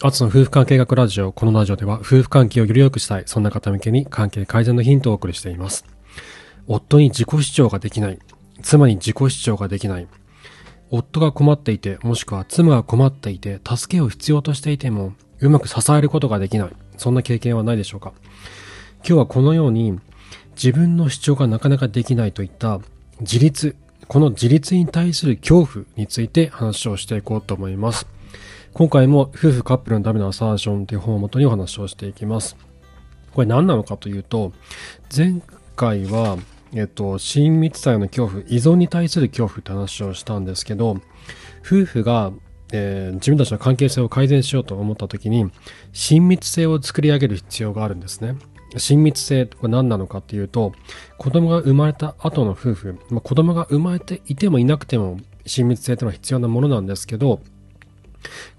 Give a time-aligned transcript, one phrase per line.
[0.00, 1.32] アツの夫婦関係学ラジオ。
[1.32, 3.24] このラジオでは夫婦関係をより良くしたい。
[3.26, 5.84] そんな方向けに関係改善のヒントをお送りしています。
[6.68, 8.18] 夫に自己主張ができない。
[8.62, 10.06] 妻に自己主張ができない。
[10.92, 16.68] 夫が困っていて、もしくは妻が困っていて、助けを必要としていても、うまく支えることができない。
[16.96, 18.12] そんな経験はないでしょうか
[18.98, 19.98] 今日はこのように、
[20.54, 22.78] 自分の主張がなかなかできないといった
[23.18, 23.74] 自立、
[24.06, 28.06] この自立に対する恐怖について話をしていこうと思います。
[28.78, 32.56] 今回も夫婦カップルのためのアサーションという本をもとにお話をしていきます。
[33.34, 34.52] これ何なのかというと、
[35.12, 35.42] 前
[35.74, 36.38] 回は、
[36.72, 41.00] えっと、親密さへの恐怖、依存に対する恐怖って話をしたんですけど、
[41.66, 42.30] 夫婦が、
[42.72, 45.50] えー、自分たちの関係性を改善しようと思った時に、
[45.92, 48.36] 親密性を作り上げる必要があるんですね。
[48.76, 50.72] 親密性は何なのかっていうと、
[51.18, 57.40] 子供が生まれた後の夫婦、まあ、子供が生まれていてもいなくても親密性というのは必要なものなんですけど、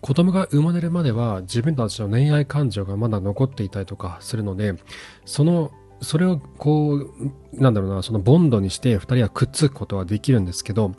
[0.02, 4.76] 子供が生まれるまでは自分たちの恋愛感情がまだ残っていたりとかするので、
[5.26, 7.10] その、それをこう、
[7.54, 10.94] なんだろうな、そのボンドにして二人はくっつくことはできるんですけど、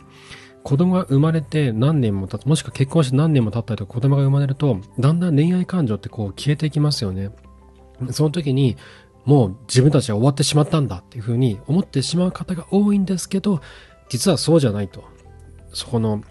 [0.62, 7.30] 子供が生まれて何年も経つ、もしくは結婚して何年も経ったりとか子供が生まれると、だんだん恋愛感情ってこう消えていきますよね。
[8.10, 8.76] その時に、
[9.24, 13.60] もう自分たちは終わってしまったんだっていうふうに思ってしまう方が多いんですけど、
[14.08, 15.04] 実はそうじゃないと。
[15.72, 16.22] そこの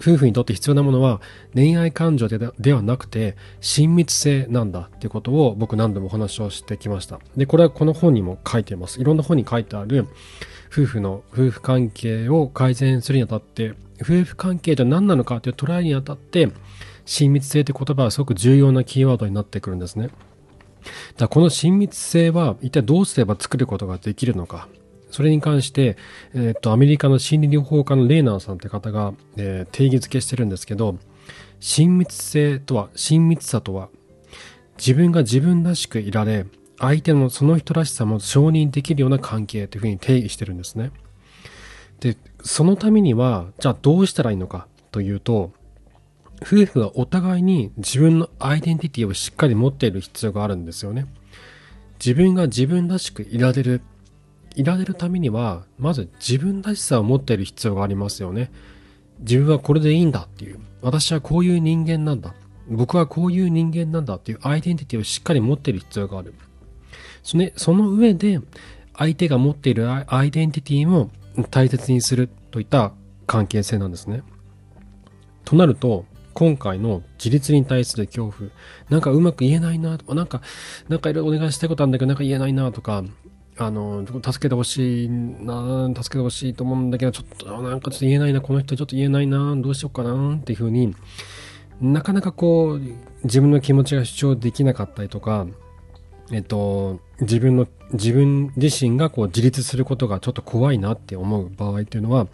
[0.00, 1.20] 夫婦にとって必要なものは
[1.54, 7.20] 恋愛感情でではなくて親密性なんだっていうことを僕何度もお話をしてきました。
[7.36, 9.00] で、これはこの本にも書いています。
[9.00, 10.06] いろんな本に書いてある
[10.72, 16.50] 夫婦の夫婦関係を改善するにあたって夫婦関係とは何なのかという捉えにあたって
[17.06, 20.10] 親密性という言葉はすごく重要なキーワードになってくるんですね。
[21.16, 24.68] だこの親密性は一体どうすれば作ることができるのか。
[25.14, 25.96] それに関して、
[26.34, 30.96] えっ、と、アメリカの心理療法家のレーナーさんって方が、えー、定義づけしてるんですけど、
[31.60, 33.90] 親密性とは、親密さとは、
[34.76, 36.46] 自分が自分らしくいられ、
[36.80, 40.90] 相手のその人らしさも承認できるような関係というふうに定義してるんですね。
[42.00, 45.52] で、そのためには、じゃあどうしたらいいのかというと、
[46.42, 51.06] 夫婦はお互いに自分のアイデンティティをしっかり持っている必要があるんですよね。
[52.04, 53.80] 自分が自分らしくいられる
[54.54, 58.50] いられるためには、まず自分らしさを持っている必要がありますよね。
[59.20, 60.60] 自分はこれでいいんだっていう。
[60.82, 62.34] 私はこういう人間なんだ。
[62.68, 66.34] 僕はこういう人間なんだっていうアイデンティティをしっかり持っている必要がある。
[67.22, 68.40] そ,、ね、その上で、
[68.96, 71.10] 相手が持っているアイデンティティも
[71.50, 72.92] 大切にするといった
[73.26, 74.22] 関係性なんですね。
[75.44, 78.50] となると、今回の自立に対する恐怖、
[78.90, 80.42] なんかうまく言えないなとか、なんか、
[80.88, 83.04] なんかいろいろお願いしたいことあるんだけど、なんか言えないなとか、
[83.56, 90.94] あの、助けてほしいな、助けてほしいと思うんだけど、ちょっとなんかちょっと言えないな、この人ちょっと言えないな、どうしようかなっていうふうに
[91.80, 92.80] なかなかこう、
[93.24, 95.46] 自分の気持ちが主張できなかったりとか、
[96.32, 102.26] えっと、自分の、自分自身がこう自立することがちょっと怖いなって思う場合っていうのは、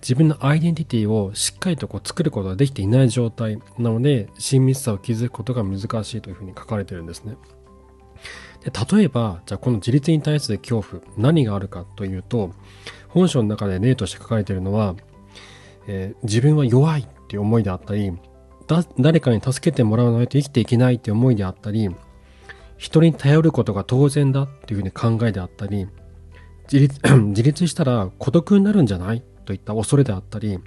[0.00, 7.36] 自分のアイデンティティをしっかりとこう作ることができていない状態なので、親密さを築くことが難しいというふうに書かれてるんですね。
[8.64, 12.52] で例えば、じゃあこの自立に対する恐怖、何があるかというと、
[13.08, 14.94] 本書の中で例として書かれているのは、
[15.86, 18.12] えー、自分は弱いっていう思いであったり、
[18.98, 21.90] 誰かに助けてもらわないと生きていけないっていう思いであったり、
[22.78, 25.86] 人に頼ることが当然だっていうふうに考えであったり、
[26.72, 29.22] 自立 自立したら孤独になるんじゃない？
[29.44, 30.58] といった恐れであったり、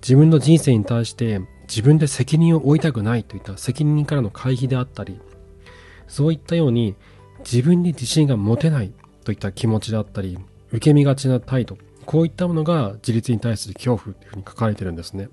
[0.00, 5.20] 自分の人生に対して自分で責任を負いたくないといった責任からの回避であったり、
[6.08, 6.94] そういったように
[7.40, 8.92] 自分に自信が持てない
[9.24, 10.38] といった気持ちだったり、
[10.70, 11.76] 受け身がちな態度、
[12.06, 15.28] こういったものが自立に対する恐怖というふうに書かれてるんですね。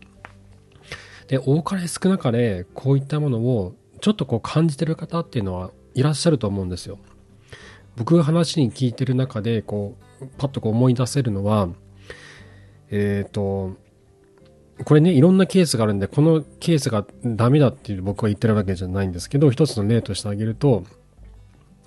[1.27, 6.97] で、多かれ少なかれこういったものをちょっとこう感じてる方っていうのはいらっしゃると思うんですよ。
[7.95, 11.69] 僕が話に聞いてる中で、こう、パッとこう思い出せるのは、
[12.91, 13.75] えっ、ー、と、
[14.85, 20.83] これね、いろんなケースがあるんで、このケースがダメだっていう僕は言ってるわけじゃないんですけど、一つの例としてあげると、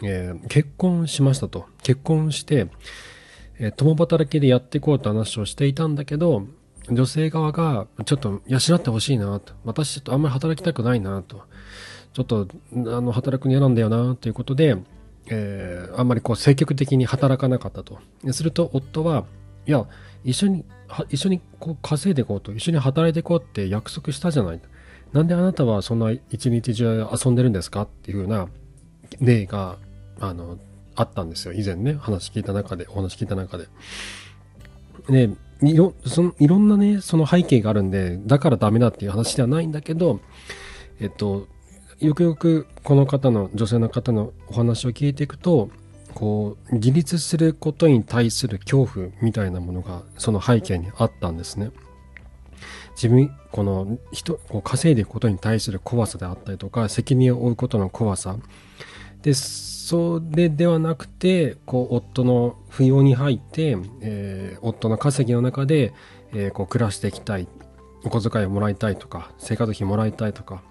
[0.02, 1.66] えー、結婚しましたと。
[1.82, 2.68] 結婚して、
[3.58, 6.46] えー、共働きでやっていこうと話をしていたんだけど、
[6.90, 9.54] 女性側が、ちょっと養ってほしいなと。
[9.64, 11.42] 私ちょっとあんまり働きたくないなと。
[12.12, 14.76] ちょっと、あの、働くの嫌なんだよなということで、
[15.28, 18.00] えー、あんまりこう積極的に働かなかったと。
[18.32, 19.24] すると夫は、
[19.66, 19.86] いや、
[20.24, 20.64] 一緒に
[21.08, 24.60] 一緒にこう稼いでいこうと、一緒に働いていこうって約束したじゃない。
[25.12, 28.48] なんであなたはそんな一日中遊んでるんですかっていうような
[29.20, 29.78] 例が、
[30.20, 30.58] あの、
[30.94, 31.54] あったんですよ。
[31.54, 33.66] 以前ね、話聞いた中で、お話聞いた中で。
[35.08, 35.30] で、
[35.62, 40.20] いろ、その、いろんなね、その背景があるんで、だからダメだっていう話ではないんだけど、
[41.00, 41.46] えっと、
[42.00, 45.70] よくよくこの方の女性の方のお話を聞いていくと
[46.12, 51.70] こう自立することに対する恐怖みたいなものがその背景にあったんですね。
[52.94, 58.36] 自分この人こう稼いでいくことに対する怖さであったりとか責任を負うことの怖さ
[59.22, 65.92] でそれではなくてこう夫の扶養に入って、えー、夫の稼ぎの中で、
[66.32, 67.48] えー、こう暮らしていきたい
[68.04, 70.62] お小遣いをもらいたいとか生活費もらいたいとか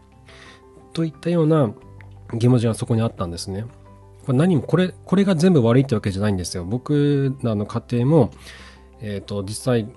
[0.93, 1.73] といったような
[2.39, 3.65] 気持ちがそこにあったんですね。
[4.31, 6.63] これ何もこれこれが全部悪いってわけじゃないんですよ。
[6.63, 8.31] 僕らの家庭も、
[9.01, 9.87] えーと、実際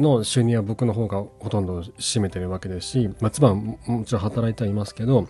[0.00, 5.28] の収入は僕の方がほとんど占めてるわけですし、まあ、妻はもちろん働いてはいますけど、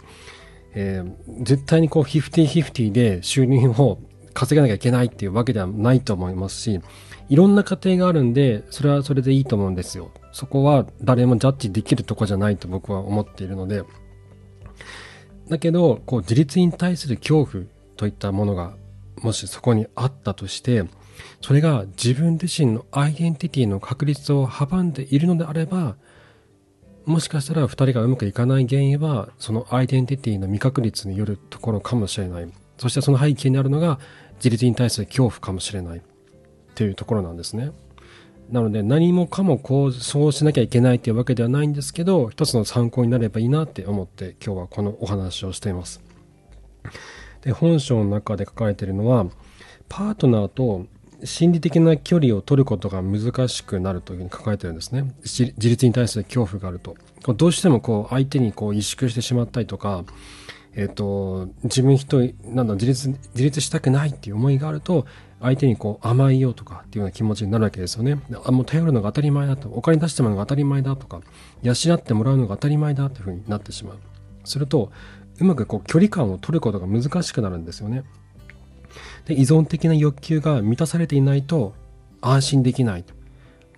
[0.75, 3.99] えー、絶対にこう50-50で収入を
[4.33, 6.81] 稼がなきゃいけないっていうわけではないと思いますし、
[7.29, 10.11] いろんな家庭があるんで、それはそれでいいと思うんですよ。
[10.33, 13.83] そこは誰もジャッジできるとこじゃないと僕は思っているので。
[15.49, 17.65] だけど、こう自立に対する恐怖
[17.97, 18.75] といったものが
[19.23, 20.85] もしそこにあったとして、
[21.41, 25.97] それが自分自身のアイデンティティの確立を阻んでいるのであれば、
[27.07, 32.49] もしかしたら2人がうまくいかない原因は、そのアイデンティティの未確率によるところかもしれない。
[32.79, 33.99] そしてその背景にあるのが、
[34.37, 35.99] 自立に対する恐怖かもしれない。
[35.99, 36.03] っ
[36.75, 37.73] ていうところなんですね。
[38.51, 46.03] なので何もかもこう、そうしなきゃいけないっていうわけではないんですけど、一つの参考になればいいなって思って今日はこのお話をしています。
[47.45, 49.27] で、本書の中で書かれているのは、
[49.89, 50.87] パートナーと
[51.25, 55.15] 心理的な距離を取ることが難しくなるというふうに書かれてるんですね。
[55.23, 56.97] 自立に対する恐怖があると。
[57.35, 60.05] どうしてもこう相手にこう萎縮してしまったりとか、
[60.77, 65.07] えっ、ー、と、自分一人、なんだ、自立、自立したくないっていう思いがあると、
[65.41, 68.19] 相手にこう甘いよとかっていうような気持ちになるわけですよね。
[68.45, 69.69] あもう頼るのが当たり前だと。
[69.69, 71.21] お金出してもらうのが当たり前だとか、
[71.63, 73.99] 養ってもらうのが当たり前だっていうふうになってしまう。
[74.45, 74.91] すると、
[75.41, 78.05] うまくこう距離感を取ることが難しくなるんですよね。
[79.27, 81.75] で依存的な欲求が満たされていないと
[82.21, 83.05] 安心できない。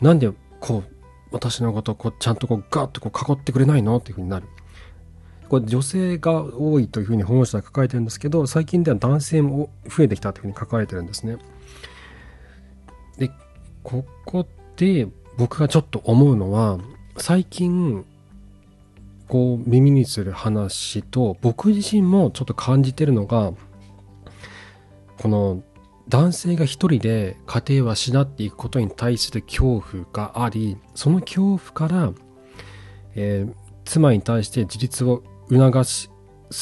[0.01, 0.31] なんで
[0.61, 0.93] こう
[1.31, 4.47] 私のことをこうちゃんとこうガッとこう囲ってくれないのっていうふうになる。
[5.49, 11.39] これ女性が多いというふうに本社は書かれてるんですけど最近では男性も増えてきたというふうに書かれてるんですね。
[13.17, 13.31] で
[13.83, 15.07] ここで
[15.39, 16.79] 僕がちょっと思うのは
[17.17, 18.05] 最近
[19.29, 23.53] こう耳にする話と僕自身もちょっと感じてるのが
[25.19, 25.63] この
[26.09, 32.13] 男性が一人で家庭を養っていくことに対する恐怖がありその恐怖から、
[33.17, 36.11] えー、妻に対して自立を促す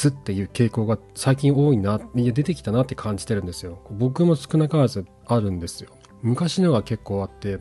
[0.08, 3.82] っていう傾向が最近多いな出てきたなって感じてるんですよ。
[3.90, 5.90] 僕も少なからずあるんですよ。
[6.22, 7.58] 昔のが結構あって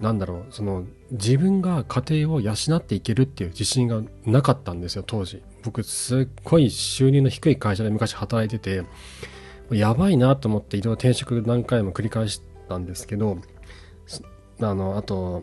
[0.00, 5.42] なんだろうその自分が家庭を養っていけるっていう自信がなかったんですよ当時。
[5.62, 8.84] 僕すっごい収入の低い会社で昔働いてて
[9.70, 13.38] やばいなと思っていろいろ転職何回も繰り返したんですけど
[14.60, 15.42] あのあと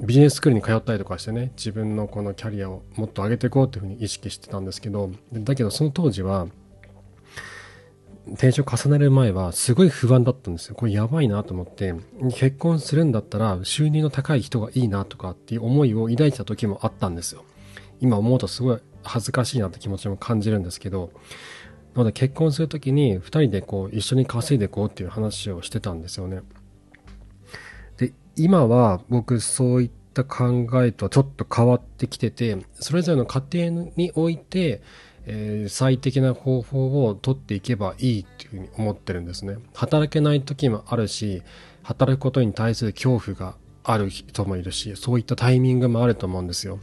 [0.00, 6.48] ビジネススクールに通ったりとかしてね自分のこのキャリアをもっと上げていこうというふうに意識してたんですけどだけどその当時は
[8.28, 10.74] 転職重ねる前はすごい不安だったんですよ。
[10.74, 11.94] これやばいなと思って、
[12.34, 17.44] 結婚するんだったら収入の高い人がいいなとかっていう思いを抱いてた時もあったんですよ。
[18.00, 21.12] 今思うとすごい恥ずかしいなって気持ちも感じるんですけど、
[21.94, 26.42] なので結婚する時に2人でこう一緒に稼いでいこうっていう話をしてたんですよね。
[27.96, 34.82] で、今は僕そういった考えとはちょっと変わってきてて、それぞれの家庭において、
[35.26, 39.56] えー、最適な方法を取っていけばいいっていうふうに思ってるんですね。
[39.74, 41.42] 働けない時もあるし、
[41.82, 46.78] 働くことに対する恐怖がある人もいるし、そういったタイミングもあると思うんですよ。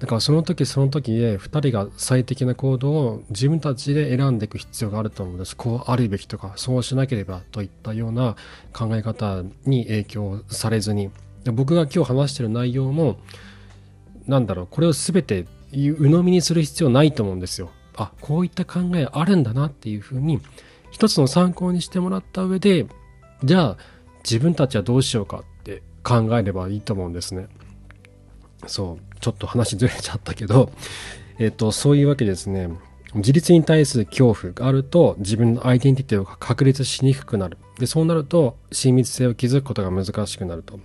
[0.00, 5.56] だからその時その時で2人が最適な行動を自分たちで選んでいく必要があると思うんです。
[5.56, 8.36] こうあるべきとか、そうしなければといったような
[8.72, 11.10] 考え方に影響されずに。
[11.44, 13.18] で僕が今日話してる内容も、
[14.26, 17.70] なんだろう、これを全て鵜呑みにする必要ないと思うんですよ。
[17.96, 20.40] あ、こういった考えあるんだなっていうふうに、
[20.90, 22.86] 一つの参考にしてもらった上で、
[23.42, 23.76] じゃあ
[24.22, 27.48] 自分たちはどうしようかって考えればいいと思うんですね。
[28.66, 30.72] そう、ちょっと話ずれちゃったけど、
[31.38, 32.70] えっと、そういうわけですね。
[33.14, 37.58] 自立に対する恐怖があると自分のアイデンティティを確立しにくくなる。
[37.78, 40.80] で、そうなると親密性を築くことが難しくなると。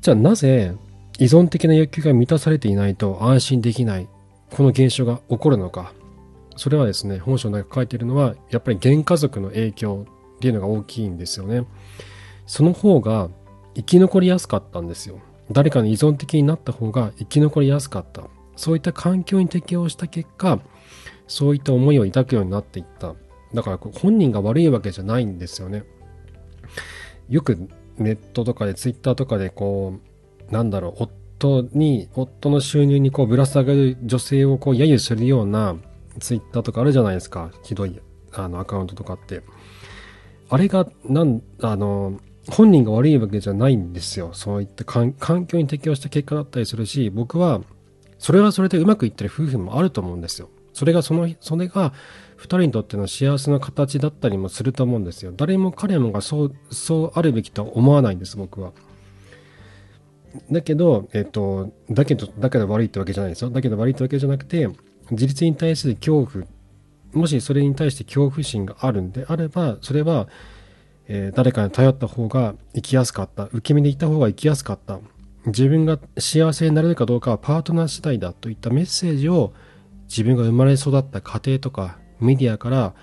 [0.00, 0.74] じゃあなぜ
[1.18, 4.08] 依存的な欲求が満たされていないと安心できない、
[4.50, 5.92] この現象が起こるのか。
[6.56, 10.06] それはですね、本書の中書いているのは、やっぱり原家族の影響
[10.36, 11.66] っていうのが大きいんですよね。
[12.46, 13.28] その方が
[13.74, 15.20] 生き残りやすかったんですよ。
[15.50, 18.24] 誰かに依存的になった方が生き残りやすかった。
[18.58, 20.60] そういった環境に適応した結果
[21.28, 23.14] そういった思いを抱くようになっていった
[23.54, 25.84] だから本人が悪いわけじゃないんですよね
[27.28, 30.00] よくネットとかでツイッターとかでこう
[30.50, 35.76] なんだろう夫に夫の収入にこうぶら下がる女性をこう揶揄するような
[36.18, 37.50] ツイッターとかあるじゃないですか。
[37.62, 38.00] ひどい
[38.32, 39.42] あのアカウントとかって。
[40.50, 44.30] あれがなんあの本人が悪いわけじゃないんですよ。
[44.32, 45.12] そういった環
[45.46, 47.60] 境に適応した結果だったりするし僕は
[48.18, 50.48] それはそれでうまくいってる夫婦もあると思うんですよ。
[50.72, 51.92] それがそのそれが
[52.38, 55.32] 2人にとっての幸せな形だったりもすると思うんですよ。
[55.36, 58.72] 誰も彼もがそうそうあるべきとは思わないんです僕は。
[60.50, 63.50] だけど、えっと、だけど、だから悪いってわけじゃないですよ。
[63.50, 64.68] だけど悪いってわけじゃなくて、
[65.10, 66.44] 自立に対する恐怖、
[67.12, 70.28] もしそれに対して恐怖心があるんであれば、それは、
[71.06, 73.44] えー、誰かに頼った方が生きやすかった。
[73.44, 75.00] 受け身でいった方が生きやすかった。
[75.46, 79.52] 自分が幸せになれるかどうかはパートナー次第だといったメッセージを
[80.08, 82.94] 自分が生まれ育った家庭とかメディアから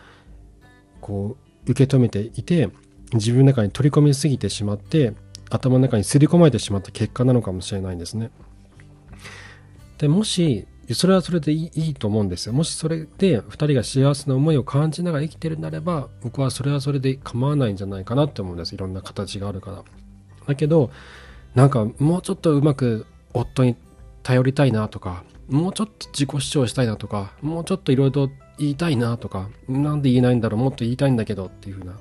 [1.02, 2.70] こう受け止めていて
[3.14, 5.14] 自分の中に取り込みすぎてしまって
[5.50, 8.32] 頭の中にすり込まれてしまった結果なのかもしれないんですね。
[9.98, 12.54] でもしそれはそれでいいと思うんですよ。
[12.54, 18.76] もしそれで2人が幸せな思いを感じながら生きてるんであれば僕はそれはそれで構わないんじゃないかなって思うんです。
[18.76, 19.84] いろんな形があるから。
[20.48, 20.92] だけど
[21.56, 23.76] なんかもうちょっとうまく夫に
[24.22, 31.94] 頼りたいなとかもうちょっと自己主張したいなとかもうちょっといろいろ言いたいなとかなんで言えないんだろうもっと言いたいんだけどっていうふうな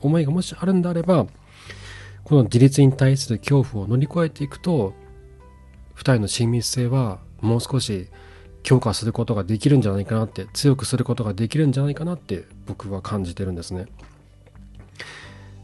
[0.00, 1.26] 思いがもしあるんであれば
[2.26, 4.94] この自立に対する恐怖を乗り越えていくと
[5.94, 8.08] 2人の親密性はもう少し
[8.64, 13.86] 強化することができるんじゃないかなって強くすることができるんじゃないかなって僕は感じてるんですね。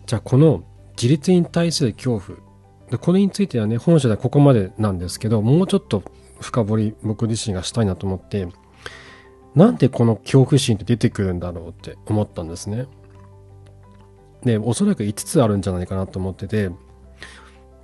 [0.07, 2.39] じゃあこの自立に対する恐怖。
[2.91, 6.05] でこれについてはね本書ではここまでなんですけどもうちょっと
[6.41, 8.47] 深掘り僕自身がしたいなと思って
[9.57, 12.87] なんでこの恐怖心って出てくるんだろうって思ったんですね。
[14.45, 16.71] で、おそらく5つあるんじゃないかなと思ってて、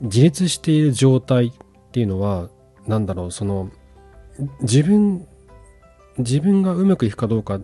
[0.01, 1.53] 自立している状態っ
[1.93, 2.51] ていうのは、
[2.87, 3.71] 何だろう、その、
[4.61, 5.27] 自分、
[6.19, 7.61] 自分がうまくいくかどうか、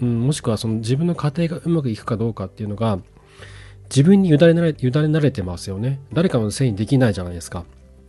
[0.00, 2.98] もしくはその自分の家庭がうまくいくかどうかっていうのが、
[3.84, 6.00] 自分に委ねられ委ねられてますよね。
[6.12, 7.64] 誰かのせいにできないじゃないですか。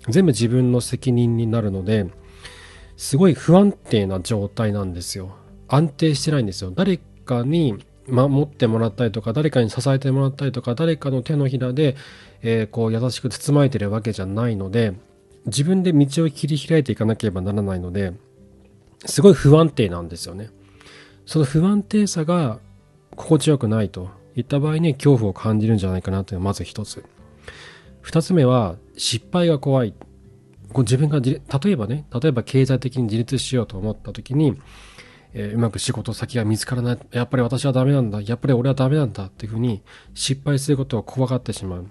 [0.08, 2.08] 全部自分の責任になるので、
[2.98, 5.36] すごい不安定な状態なんですよ。
[5.68, 6.72] 安定してないんですよ。
[6.72, 11.96] 誰かに守ってもらったりとか誰かに支えてもらったりとか誰かの手のひらで、
[12.42, 14.94] えー、こう優しく包まれてるわけじゃないので
[15.46, 18.14] 自分で道を切り開いていかなければならないので
[19.06, 20.50] すごい不安定なんですよね。
[21.26, 22.60] その不安定さが
[23.16, 27.04] 心地よくないといった場合に恐怖を感じるんじゃないかなというのがまず一つ。
[28.02, 29.94] 二つ目は失敗が怖い。
[30.74, 31.42] 自分が例
[31.72, 34.58] えばね例えば経済的に自立しようと思った時に
[35.34, 37.00] えー、うまく仕事先が見つからない。
[37.12, 38.22] やっぱり私はダメなんだ。
[38.22, 39.82] やっぱり俺はダメなんだっていうふうに
[40.14, 41.86] 失敗することを怖がってしまう。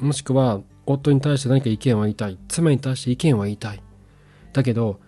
[0.00, 2.38] もしくは、夫に対して何か意見は言いたい。
[2.48, 3.82] 妻に対して意見は言いたい。
[4.52, 5.00] だけど、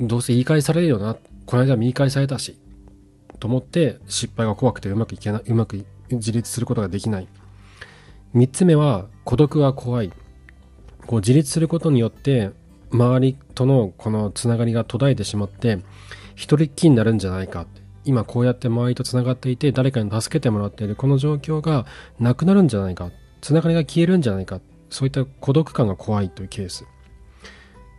[0.00, 1.16] どうせ言い返されるよな。
[1.44, 2.58] この間言い返されたし。
[3.38, 5.42] と思って失敗が怖くてうまくいけない。
[5.46, 7.28] うまく自立することができない。
[8.32, 10.12] 三つ目は、孤独が怖い。
[11.06, 12.50] こう自立することによって、
[12.90, 15.78] 周りとのこのつながりが途絶えてしまって、
[16.36, 17.80] 一人っきりになるんじゃないかって。
[18.04, 20.94] 今こうやって周りとつながっていて誰かに助けてもらっている。
[20.94, 21.86] この状況が
[22.20, 23.10] なくなるんじゃないか。
[23.40, 24.60] つながりが消えるんじゃないか。
[24.88, 26.86] そういった孤独感が怖いというケース。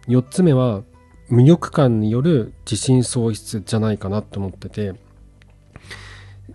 [0.08, 0.84] 4つ目は
[1.28, 4.94] 無力感による自信喪失じゃないかなと思ってて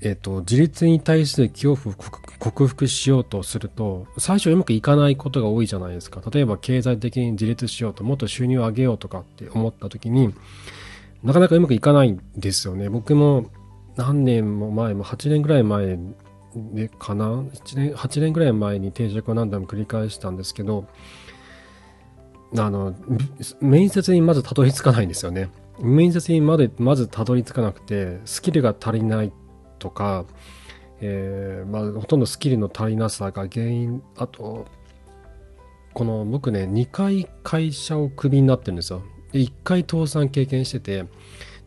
[0.01, 1.99] えっ、と自立に対する恐怖を
[2.39, 6.23] 克服しようとすると最初うまくいかないことが多いじゃないですか。
[6.33, 10.35] 例えば経済的に自立しようともっと収入を上げようとかって思った時に
[11.23, 12.89] なかなかうまくいかないんですよね。
[12.89, 13.47] 僕も
[13.97, 15.99] 何年も前も8年ぐらい前
[16.55, 20.87] でかな ?8 年、8年ぐらい前に転職を何度も繰り返したんですけど、
[22.57, 22.95] あの、
[23.61, 25.51] 面接にまずたどり着かないんですよね。
[25.81, 29.33] 面接にまで、まずたどり着かなくて、スキルが足りない
[29.79, 30.27] とか、
[31.01, 34.67] えー、まあ、ほとんどスキルの足りなさが原因、あと、
[35.95, 39.03] この僕ね、2回会社をクビになってるんですよ。
[39.33, 41.07] で1回倒産経験してて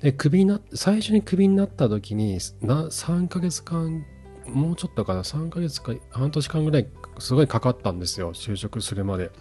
[0.01, 4.05] でクビな最初にクビになった時にな3ヶ月間
[4.48, 6.88] もうちょっとかな3ヶ月か半年間ぐらい
[7.19, 9.31] すごいかかったんですよ就職するまで。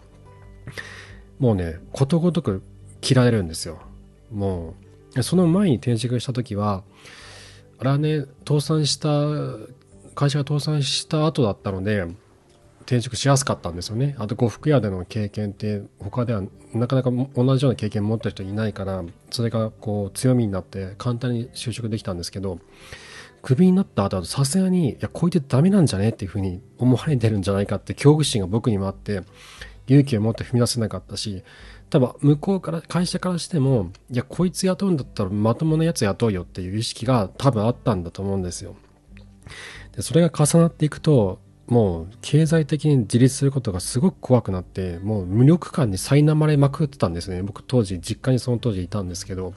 [1.39, 2.63] もうねことごとく
[3.01, 3.81] 切られるんですよ。
[4.33, 4.75] も
[5.17, 6.83] うその前に転職した時は
[7.79, 9.09] あれはね倒産した
[10.15, 12.07] 会社が倒産した後だったので
[12.85, 14.15] 転職しやすかったんですよね。
[14.19, 16.43] あと呉服屋での経験って他では
[16.75, 22.59] なかなか同じような経験持ってる人いないからそれがこう強みになって簡単に就職できたんですけど
[23.43, 29.23] クビになった後だとさすがにいやこいつダメなんじゃねっていうふうに思われてるんじゃないかって恐怖心が僕にもあって
[29.87, 31.43] 勇気を持って踏み出せなかったし
[31.91, 38.77] 多分向こうから会社からしてもいやこいつ雇うんだったらまともなやつ雇うよっていう意識が多分あったんだと思うんですよ。
[39.95, 47.43] でそれが重なっていくともう経済的に自立することがすごく怖くなってもう無力感に苛まれまくってたんですね。
[47.43, 49.55] 僕当時実家にその当時いたんですけど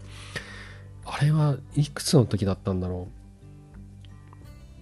[1.06, 3.08] あれはいくつの時だったんだろ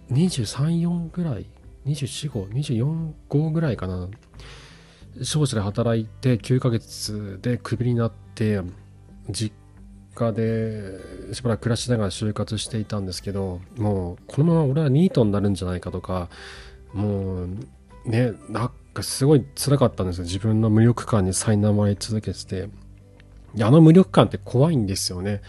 [0.10, 0.14] う。
[0.14, 1.46] 234ぐらい
[1.88, 4.08] ？24524ぐらいかな。
[5.24, 8.62] 商社で働いて9ヶ月でクビになって
[9.30, 9.54] 実
[10.14, 11.00] 家で
[11.34, 16.30] しばらく暮らしながら就活していたんですけどもうこのまま俺はニートになるんじゃないかとか
[16.94, 17.48] もう
[18.06, 20.24] ねなんかすごい辛かったんですよ。
[20.24, 22.70] 自分の無力感に苛まれ続けてて。
[23.62, 25.42] あの無力感って怖いんですよね。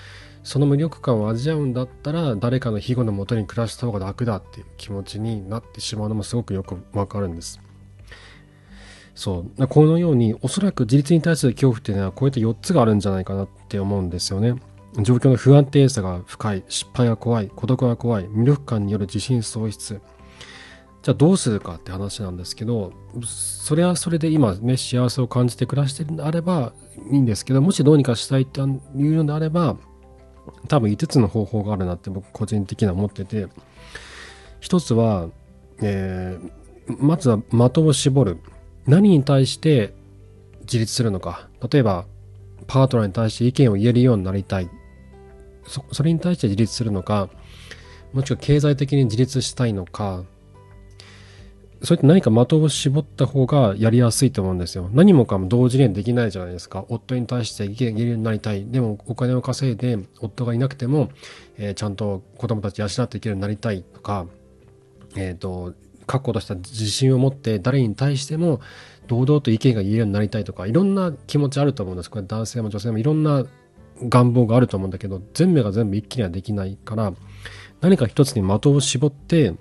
[0.44, 7.60] その無力感を味わうんだったら誰かの庇護のもとに暮らした方が楽だっていう気持ちになってしまうのもすごくよくわかるんです。
[9.16, 9.66] そう。
[9.66, 14.54] このようにおそらく自立に対する恐怖っていうのはこうやって4つがあるんじゃないかなって思うんですよね。
[15.02, 20.00] 状況の不安定さが深い失敗が怖い孤独が怖い無力感による自信喪失。
[21.06, 22.92] じゃあどうするかって話なんですけど
[23.24, 26.72] それはそれで今ね幸せを感じて暮らしてるんであれば
[27.12, 28.74] いいんですけどもしどうにかしたいっていう
[29.14, 29.76] のであれば
[30.66, 33.46] 多分5つの方法があるなって僕個人的には思ってて
[34.58, 35.28] 一つは、
[35.80, 38.38] えー、まずは的を絞る。
[38.88, 39.94] 何に対して
[40.62, 41.48] 自立するのか。
[41.70, 42.06] 例えば
[42.66, 44.68] パートナーに対して意見を言えるようになりたい。
[45.68, 47.28] そそれに対して自立するのか
[48.12, 50.24] もしくは経済的に自立したいのか。
[51.82, 54.88] そうやって何か的を絞った方がやりやすいと思うんですよ。
[54.92, 56.84] 何もかも同時にできないじゃないですか。
[56.88, 58.66] 夫に対して意見言えるようになりたい。
[58.66, 61.10] でもお金を稼いで夫がいなくても、
[61.58, 64.26] えー、ちゃんと子供たち養っていけるようになりたいとか、
[65.16, 65.74] えっ、ー、と、
[66.06, 68.60] 確固とした自信を持って誰に対しても
[69.08, 72.10] 堂々と意見が言えるようになりたいとか、いろんな気持ちあると思うんです。
[72.10, 73.44] これ男性も女性もいろんな
[74.02, 77.12] 願望があると思うんだけど、全部が全部一気にはできないから、
[77.80, 79.54] 何か一つに的を絞って、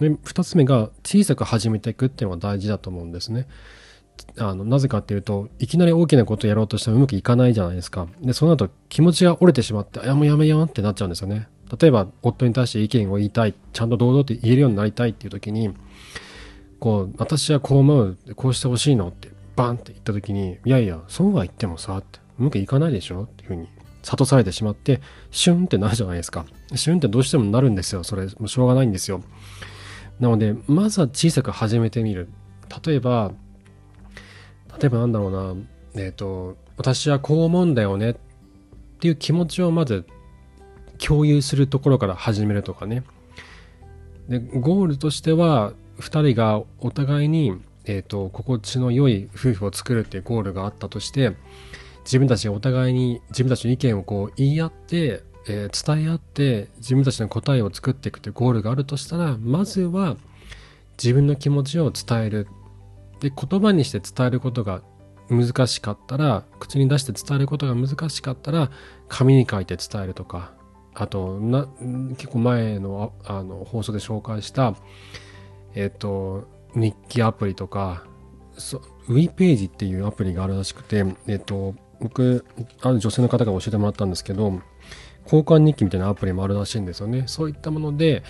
[0.00, 3.46] で2つ目が小さく始めていくっていうのが大事だと思うんですね。
[4.38, 8.06] あのなぜかっていうといきなり大きなことをやろうとしてもうまくいかないじゃないですか。
[8.20, 11.48] でその後気持ちが折れてしまってあ「やもやめよう」ってなっちゃうんですよね。
[11.80, 15.70] 例えば夫に対して意見を言いたいちゃんと堂々と言えるようになりたいっていう時に
[16.80, 23.68] こう私はこう思うこうしてほしいのってバンって言った時にいやいやそうは言ってもさってうまくいかないでしょっていうふうに
[24.02, 26.46] 諭されてしまってシュンってなるじゃないですか。
[26.74, 28.02] シュンってどうしてもなるんですよ。
[28.02, 29.22] それもうしょうがないんですよ。
[30.20, 32.28] なので、まずは小さく始めてみる。
[32.84, 33.32] 例えば、
[34.78, 35.30] 例えばなんだろう
[35.94, 38.14] な、えっ、ー、と、私はこう思うんだよねっ
[39.00, 40.06] ていう気持ちをまず
[40.98, 43.02] 共有するところから始めるとかね。
[44.28, 51.34] で、ゴールとしては、2人がお互いに、えっ、ー、と、心地の良い夫婦を作るっていうゴールがあったとして、
[52.04, 60.16] 自分たちがお互いに自分たちの意見をこう言い合ってえー、伝え合って自分たちの答えを作っていくというゴールがあるとしたらまずは
[61.02, 62.46] 自分の気持ちを伝える。
[63.20, 64.80] で言葉にして伝えることが
[65.28, 68.70] 難しかったら口に出して伝えることが難しかったら
[69.08, 70.52] 紙に書いて伝えるとか
[70.94, 71.68] あとな
[72.16, 74.74] 結構前のあの放送で紹介した
[75.74, 78.04] えっ、ー、と日記アプリとか
[78.56, 82.44] そウィページっていうアプリがあるらしくてえっ、ー、と僕
[82.80, 84.60] ある女性の方が教えてもらったんですけど
[85.30, 87.24] 交換日記みたいなアプリもあるらしいんですよね。
[87.26, 88.24] そういったもので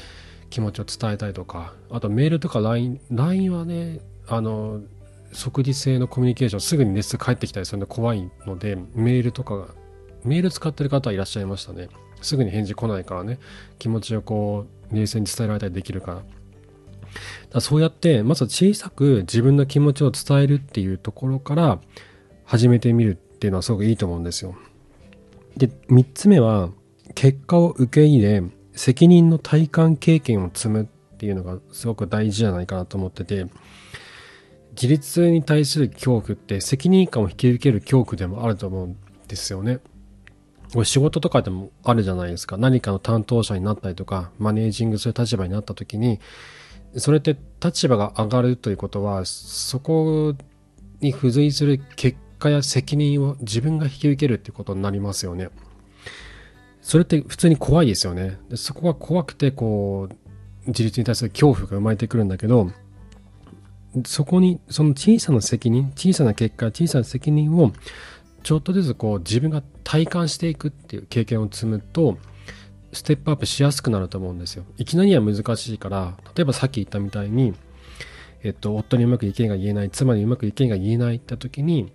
[0.50, 4.82] 気持ちを伝えたいとか、あとメールとか LINE、LINE はね、あの、
[5.32, 9.68] 即時性のコミュニケーションすぐに熱が返ってきたりするので怖いので、メールとかが、
[10.24, 11.88] メール使ってる方はいらっしゃいましたね。
[12.20, 13.38] すぐに返事来ないからね、
[13.78, 16.22] 気持ちをこう、冷静に伝えられたりできるから。
[17.50, 21.80] だそうやって、まず小さく自分の気持ちを伝えるっていうところから
[22.44, 24.54] 始めてみるっていうのはすごくいいと思うんですよ。
[25.56, 26.70] で、3つ目は、
[27.14, 28.42] 結果を受け入れ
[28.72, 33.46] 責任の体感経験を積むっていうのがすごく大事じゃないかなと思ってて
[34.72, 38.96] 自立に対する恐怖って責任感を引き受ける恐怖でもあると思うん
[39.28, 39.80] ですよね。
[40.84, 42.56] 仕事とかでもあるじゃないですか。
[42.56, 46.20] 何かの担当者になったりとか、マネージングする立場になった時に、
[46.96, 50.34] それって立場が上がるということは、そこ
[51.00, 55.48] に付随する結果や責任を自分が引き受けるってことになりますよね。
[56.82, 58.38] それって普通に怖いですよね。
[58.48, 60.14] でそこが怖くて、こう、
[60.66, 62.70] 自立に対する恐怖が生まれてくるんだけど、
[64.06, 67.72] そこに、その小さな責任、小さな結果、小さな責任を、
[68.42, 72.18] ちょっとずつこう自分が体感していくっていう経験を積むと、
[72.92, 74.64] ステップアップしやすくなると思うんですよ。
[74.78, 77.54] いきなりは難しいから、例えばさっき言ったみたいに、
[78.42, 81.92] えっと、夫にうまく意見が言えない、妻にうまく意見が言えないって時に、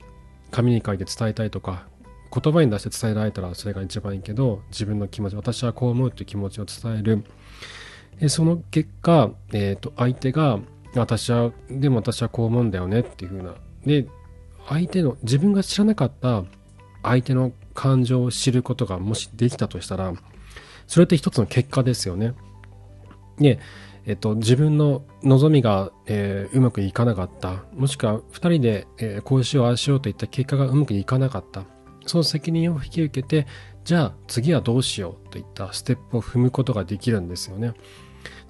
[0.51, 1.87] 紙に書いて伝えたいとか、
[2.33, 7.23] 言葉に出して伝えられたらそれが一番いいけど、自分の気持ち、私はこう思うっていう気持ちを伝える。
[8.19, 10.59] でその結果、えっと、相手が、
[10.95, 13.55] 私は、でも私はこう思うんだよねっていう風な。
[13.85, 14.07] で、
[14.67, 16.43] 相手の、自分が知らなかった
[17.03, 20.13] 相手の感情を知ることがもしできたとしたら、
[20.87, 22.33] それって一つの結果ですよね。
[23.37, 23.59] で、
[24.05, 27.63] えっと、自分の望みが、えー、うまくいかなかった。
[27.73, 31.63] もしくは、二人で、えー、こうしよう、ああしようといった結果がうまくいかなかった。
[32.05, 33.47] その責任を引き受けて、
[33.83, 37.73] じゃあ次はどうしようといったステップを踏むことができるんですよね。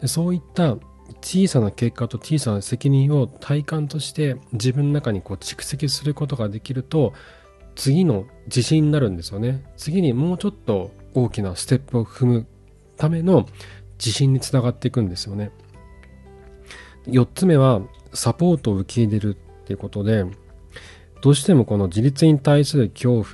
[0.02, 0.78] でそういった
[1.22, 7.14] 小さな結果と小さな責任を体感として自分の中にこう蓄積することができると
[7.76, 9.66] 次の自信になるんですよね。
[9.78, 12.48] 次にもうちょっと大きなステップを踏む
[12.98, 13.46] ための
[13.98, 15.52] 自信につながっていくんですよね。
[17.08, 17.82] 4つ目は
[18.14, 20.26] サポートを受け入れるっていうことで
[21.26, 23.26] どうしてもこの自立に対する恐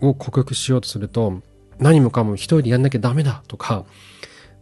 [0.00, 1.40] 怖を克服しようとすると
[1.78, 3.84] 何もかも一人でやんなきゃダメだとか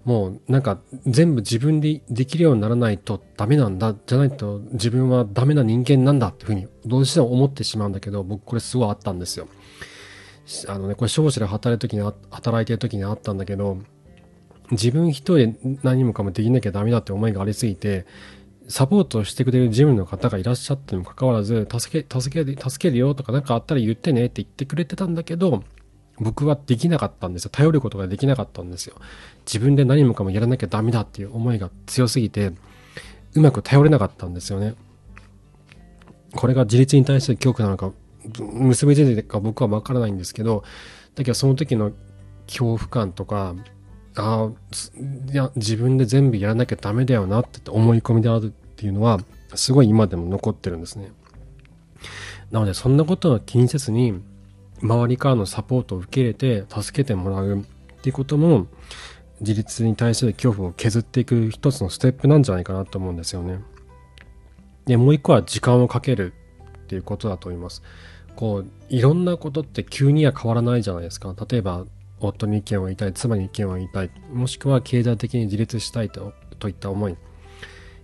[0.04, 9.48] もうなんか全部自分でできるようにならないとダメなんだじゃないと自分はダメな人間なんだっていうふうにどうしても思ってしまうんだけど僕これすごいあったんですよ。
[10.68, 13.78] あのねこれ商社で働いてる時に働いてる時にあったんだけど
[14.70, 18.04] 自分一人で何もかもできなきゃダメだって思いがありすぎて
[18.68, 25.62] サポートしてくれるジムの方がいらっしゃってもかかわらず助け助け助けるよとか何かあったら言ってねって言ってくれてたんだけど
[26.18, 27.50] 僕はできなかったんですよ。
[27.52, 28.94] 頼ることができなかったんですよ。
[29.46, 32.52] 自分で何もかもやらなきゃダメだっていう思いが強すぎて、
[33.34, 34.74] うまく頼れなかったんですよね。
[36.34, 37.92] これが自立に対する恐怖なのか、
[38.38, 40.62] 結びついてるか僕はわからないんですけど、
[41.16, 41.92] だけどその時の
[42.46, 43.56] 恐怖感とか、
[44.16, 49.20] ああ、いや、自分で全部やらなきゃダメだよなって思い込みであるっていうのは、
[49.54, 51.12] すごい今でも残ってるんですね。
[52.50, 54.22] なので、そんなことは気にせずに、
[54.82, 57.64] 周りからのサポートを受け入れて助けてもらうっ
[58.02, 58.66] ていうことも
[59.40, 63.60] 自立に対する恐怖を削っていく一つのステップなんじゃないかなと思うんですよね。
[64.86, 66.34] でもう一個は時間をかける
[66.84, 67.82] っていうことだと思います。
[68.36, 71.34] こういろんなことって急には変わらないじゃないですか。
[71.48, 71.86] 例えば
[72.26, 77.16] 夫に意見を言いたい妻に意見を言いたいもしくは経済的に自立したいとといった思い。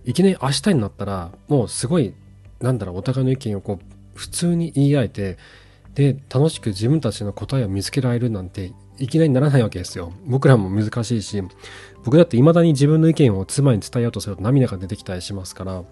[0.03, 2.13] いきなり明日になったらもうすごい
[2.59, 5.37] なんだろうお互いの意見をこう普通に言い合えて
[5.93, 10.13] で楽しく自分たちの答えを見つけられるなんていきなりならないわけですよ。
[10.25, 11.43] 僕らも難しいし
[12.03, 15.83] 僕だって未だに自分の意見を妻に伝えようとすると涙が出てきたりしますから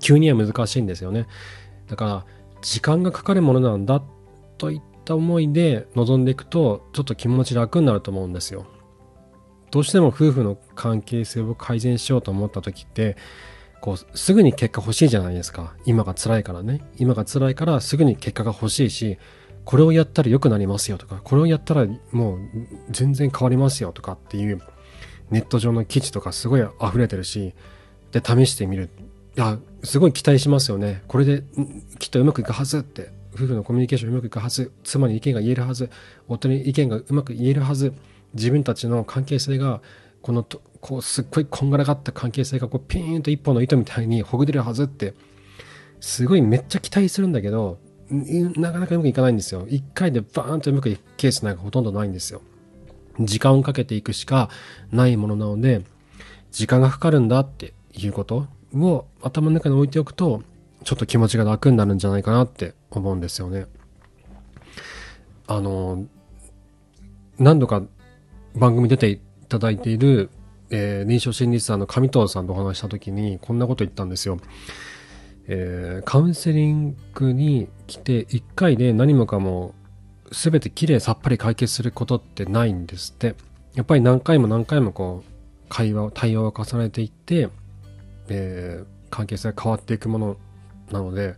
[0.00, 1.26] 急には難しいんですよね。
[1.88, 2.26] だから
[2.62, 4.02] 時間がかかるものなんだ
[4.58, 8.66] といった思いで臨んでいくとちょっと気持ち楽になると思うんですよ
[9.70, 13.16] どうしても夫婦の関係性を改善しようと思った時って
[13.80, 15.74] こう、すぐに結果欲しいじゃないですか。
[15.84, 16.82] 今が辛いからね。
[16.96, 19.18] 今が辛いからすぐに結果が欲しいし、
[19.64, 22.38] これをやったら良くなりますよとか、これをやったらもう
[22.90, 24.60] 全然変わりますよとかっていう
[25.30, 27.54] ネット上の記事とかすごい溢れてるし、
[28.12, 28.90] で、試してみる。
[29.36, 31.02] いや、すごい期待しますよね。
[31.08, 31.42] これで
[31.98, 33.10] きっとうまくいくはずって。
[33.36, 34.72] 夫婦のコミュニケーションうまくいくはず。
[34.82, 35.90] 妻に意見が言えるはず。
[36.26, 37.92] 夫に意見がうまく言えるはず。
[38.34, 39.80] 自分たちの関係性が
[40.22, 45.14] このとこうすっごいこんがらがった関係性がこうピーンと一本の糸みたいにほぐれるはずって
[46.00, 47.78] すごいめっちゃ期待するんだけど
[48.10, 52.42] なかなかうまくいかないんですよ一回でバーンとうまくいくケースなんかほとんどないんですよ
[53.20, 54.50] 時間をかけていくしか
[54.90, 55.82] ないものなので
[56.50, 60.42] 時間がかかるんだっていうことを頭の中に置いておくと
[60.86, 63.66] ちょっと気持ちが楽になるんじゃないかなって思うんですよね
[65.46, 66.06] あの
[67.38, 67.82] 何度か
[68.54, 70.30] 番組出ていただいている
[70.70, 74.38] えー、臨床心理士さんの上藤さんとお話した時にこんなこと言ったんですよ。
[75.48, 79.74] えー、カウンセリングに来て1回で何もかも
[80.32, 83.34] 全てきれいさっぱり解決することってないんですって。
[83.74, 87.48] やっぱり何回も何回もこう会話を対応を重ねていって、
[88.28, 90.36] えー、関係性が変わっていくもの
[90.90, 91.34] なので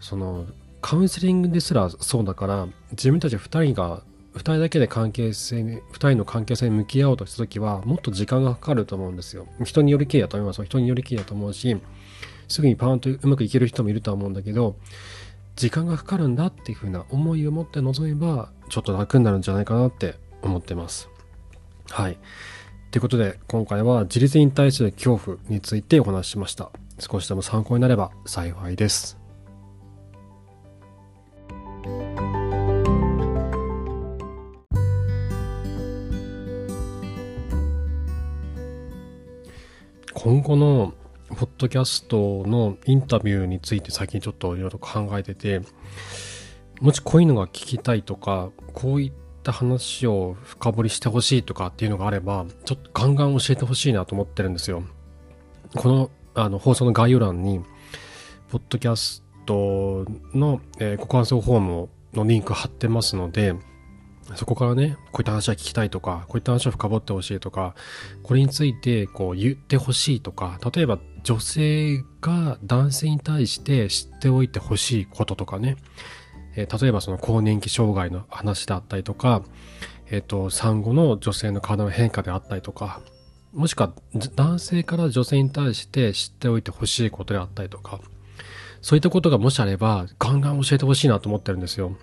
[0.00, 0.46] その
[0.80, 4.02] カウンセリングですらそうだから自分たち2人が
[4.34, 9.46] 2人だけで関係性に、2人の関係性に向き合おうとした時は、もっと時間がかかると思うんですよ。
[9.64, 10.64] 人によりきりだと思います。
[10.64, 11.76] 人によりきりだと思うし、
[12.48, 14.76] すぐにパーンとうまくいける人もいるとは思うんだけど、
[15.54, 21.08] 時間がかかるんだっていうふうな思いを持って臨めば、ちょっと楽になるんじゃないかなって思ってます。
[21.90, 22.18] はい。
[22.90, 26.72] ということで、今回は自立に対する恐怖についてお話ししました。
[26.98, 29.18] 少しでも参考になれば幸いです。
[40.14, 40.94] 今後の
[41.28, 45.60] ポッドキャストのインタビューについて最近ちょっといろいろ考えてて、
[46.80, 54.82] もしこういうのが聞きたいとか、こういった話を深掘りしてほしいとかっていうのがあれば、ちょっとガンガン教えてほしいなと思ってるんですよ。
[55.74, 57.60] このあの放送の概要欄に、
[58.50, 63.54] ポッドキャストの、えー、ご感想フォームのリンク貼ってますので、
[64.36, 67.74] そこからね、こういった話は聞きたいとか、こういった話を深掘ってほしいとか、
[68.22, 75.76] これについてこう言ってほしいとか、例えば女性が男性に対して知っておいてほしいこととかね、
[76.56, 79.42] えー、例えばその更年期障害の話であったりとか、
[80.10, 83.00] えっ、ー、と、産後の女性の体の変化であったりとか、
[83.54, 83.92] もしくは
[84.34, 88.00] 男性から女性に対して知っておいてほしいことであったりとか、
[88.82, 91.96] そういったことがもしあれば、ガンガン教えてほしいなと思ってるんですよ。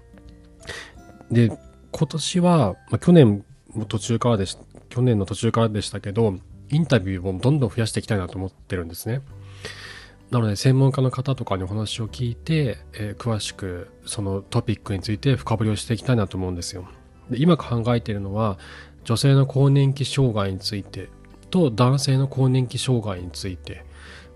[1.29, 1.51] で、
[1.91, 4.57] 今年は、まあ、去年も途中からでし、
[4.89, 9.21] 去年の途中からでしたけど、インタビューをどんどん増やしていきたいなと思ってるんですね。
[10.31, 16.87] なので、専門家の方とかにお話を聞いて、えー、詳しくそのトピックについて深掘りをしていきたいなと思うんですよ。
[17.29, 18.57] で今考えているのは、
[19.03, 21.09] 女性の更年期障害について
[21.51, 23.85] と男性の更年期障害について、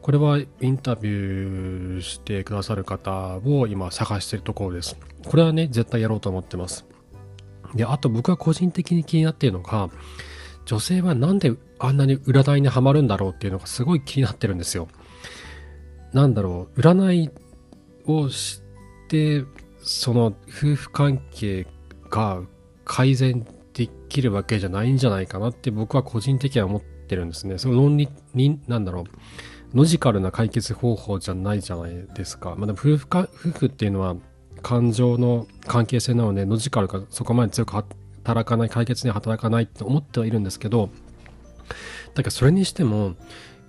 [0.01, 4.95] これはインタビューしてくださる方を今探してるところです。
[5.25, 6.86] これはね、絶対やろうと思ってます。
[7.73, 9.89] で、あと僕は個人的に気になっているのが、
[10.65, 14.88] 女性はなんであんなに占いにはまるんだろうっていうのがすごい気になってるんですよ。
[16.13, 17.32] なんだろう、占い
[18.06, 18.62] をし
[19.08, 19.43] て、
[19.82, 21.65] その夫婦関係
[22.12, 22.41] が
[22.84, 27.58] 改善できるわけじゃないんじゃないかなって僕は個人的には思ってるんですね。
[27.58, 29.04] その論理に、なんだろう、
[29.78, 32.56] ロジカルな解決方法じゃないじゃないですか。
[32.56, 34.15] まあ、でも夫婦か、夫婦っていうのは
[34.62, 37.84] 感情の関係性なので、ノジカルがそこまで強く
[38.24, 40.89] 働かない、解決に働かないって思ってはいるんですけど、
[42.13, 43.15] だけどそれにしても、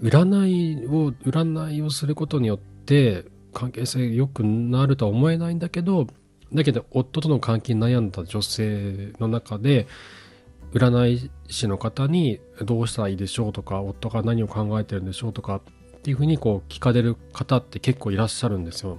[0.00, 6.06] 占いを、占いをすることによって関係性良くなるとは思えないんだけど、
[6.52, 9.86] だけど夫との関係に悩んだ女性の中で、
[10.76, 13.52] 占い師の方にどうしたらいいでしょう？
[13.52, 15.32] とか、夫が何を考えてるんでしょう？
[15.32, 18.98] とかっていうふうにこう聞かれる方って結構いらっしゃるんですよ。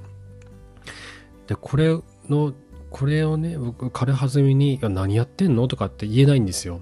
[1.46, 1.98] で、これ
[2.30, 2.54] の、
[2.90, 5.68] これをね、僕、軽はずみに、何やってんの？
[5.68, 6.82] とかって言えないんですよ。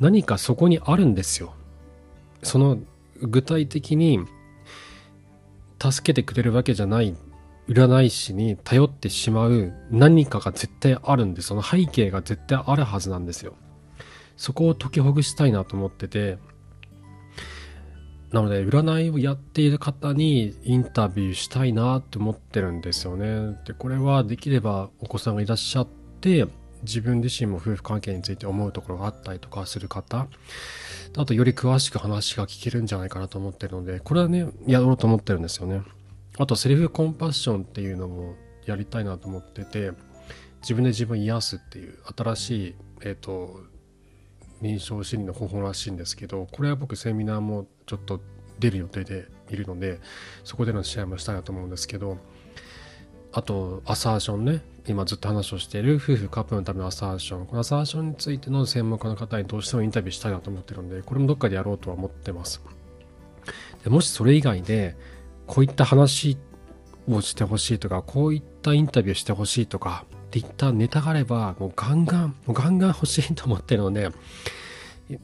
[0.00, 1.54] 何かそこにあるんですよ。
[2.42, 2.78] その、
[3.20, 4.20] 具体的に、
[5.80, 7.14] 助けてくれるわけじゃない
[7.68, 13.54] 占い師に頼ってしまう何かが絶対あるんで、その背景が絶対あるはずなんですよ。
[14.36, 16.38] そこを解きほぐしたいなと思ってて、
[18.32, 23.56] なので、占いをやっている方にインタビューしたいなって思ってるんですよね。
[23.64, 25.88] で、これはできればお子さんがいらっしゃっ
[26.20, 26.46] て、
[26.82, 30.26] 自分自身も夫婦関係について思うところがあったりとかする方、
[31.16, 35.82] あとより詳しく話が聞けるんじゃないかなと思ってるので、これはね、やろうと思ってるんですよね。
[36.38, 38.34] あとセルフコンパッションっていうのも
[38.66, 39.92] やりたいなと思ってて、
[40.60, 43.60] 自分で自分癒すっていう新しい、えっ、ー、と、
[44.62, 48.20] 臨床心理の方法らしいんですけどこれは僕セミナーもちょっと
[48.58, 50.00] 出る予定でいるので
[50.44, 52.18] そこでの試合もしたいなと思うんですけど
[53.32, 57.46] あとアサーションね今ずっと話をしている夫婦カップルのためのアサーション。
[57.46, 62.62] このアサーションについての専門家の方にどうしてもインタビューしたいなと思ってるのでこれもどっかでやろうとは思ってます。
[63.82, 64.96] でもしそれ以外で
[65.46, 66.38] こういった話
[67.08, 70.04] をしてほしいとかこういったインタビューしてほしいとか
[70.36, 74.10] っていったネタがあれば、もうガンガン、もうガンガン欲しいと思ってるので、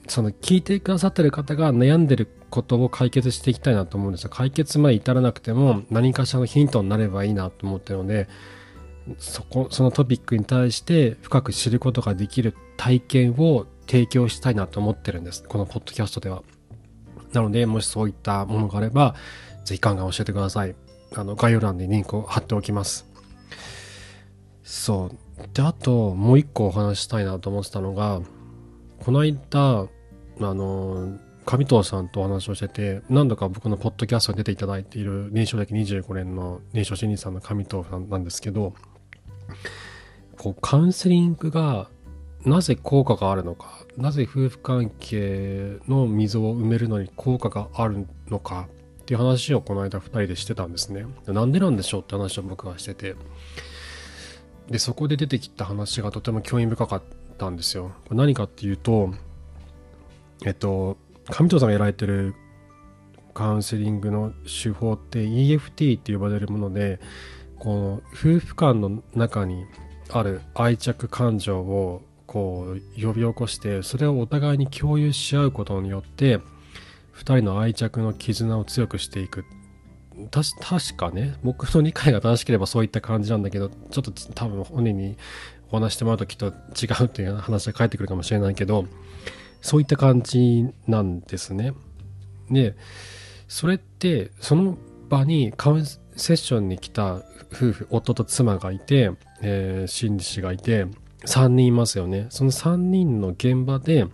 [0.08, 4.30] その聞いてくださってる方が悩んでることを解決していきたいなと思うんですよ。
[4.30, 8.28] 解決まで至らなくても何かしらのヒントになればいいなと思ってるので、
[9.18, 15.42] そこ、そのトピックに対して深く知ることができる体験を提供したいなと思ってるんです。
[15.42, 16.42] このポッドキャストでは。
[17.32, 19.14] なので、もしそういったものがあれば、
[19.64, 20.74] ぜひガンガン教えてください。
[21.14, 23.11] あの、概要欄にリンクを貼っておきます。
[24.62, 25.48] そう。
[25.54, 28.20] で、あと、もう一個お話したいなと思ってたのが、
[29.00, 29.40] この間、
[29.80, 29.88] あ
[30.38, 38.74] の、上藤さんとお話をしてて、何度か僕のポッドキャストに出ていただいている臨床歴25年の臨床心理さんの上藤さんなんですけど、
[40.38, 41.88] こう、カウンセリングが
[42.44, 48.68] なぜ効果があるのか、なぜ夫婦関係の溝を埋めるのに効果があるのか
[49.02, 51.06] っていう話をこの間2人でしてたんですね。
[51.26, 53.16] なんでなんでしょうって話を僕はしてて。
[54.68, 57.02] で、そこで出てきた話がとても興味深かっ
[57.38, 57.92] たんですよ。
[58.04, 59.12] これ何かっていうと、
[60.44, 60.96] えっと、
[61.30, 62.34] 上藤さんがやられてる
[63.34, 67.00] カウンセリングの手法って EFT って呼ばれるもので
[67.58, 69.64] この夫婦間の中に
[70.10, 76.38] ある愛着感情をこう呼び起こしてそれをお互いに共有し合うことによって
[77.14, 79.44] 2人の愛着の絆を強くしていく
[80.28, 85.16] た確かね僕の理解が正しければそういった感じなんだけどちょっと多分本人に
[85.70, 88.86] お話してもらうときっと違うっていう話が返ってくるかもしれないけど
[89.60, 91.72] そういった感じなんですね。
[92.50, 92.76] で
[93.48, 94.76] それってその
[95.08, 100.86] 場にカウンセッションに来た夫婦夫と妻がいて、えー、心理師がいて
[101.26, 104.06] 3人いますよねその3人の現場で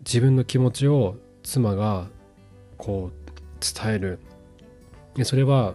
[0.00, 2.08] 自分の気持ちを妻が
[2.78, 3.24] こう
[3.60, 4.18] 伝える
[5.22, 5.74] それは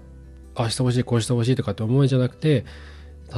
[0.56, 2.66] ああしてほしいこうしてほしいとかって思いじゃなくて